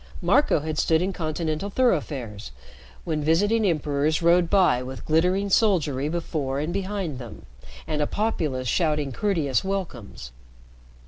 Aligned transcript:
Marco 0.19 0.61
had 0.61 0.79
stood 0.79 0.99
in 0.99 1.13
continental 1.13 1.69
thoroughfares 1.69 2.49
when 3.03 3.23
visiting 3.23 3.63
emperors 3.63 4.23
rode 4.23 4.49
by 4.49 4.81
with 4.81 5.05
glittering 5.05 5.47
soldiery 5.47 6.09
before 6.09 6.59
and 6.59 6.73
behind 6.73 7.19
them, 7.19 7.45
and 7.85 8.01
a 8.01 8.07
populace 8.07 8.67
shouting 8.67 9.11
courteous 9.11 9.63
welcomes. 9.63 10.31